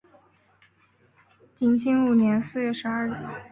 [1.53, 3.13] 景兴五年四月十二日。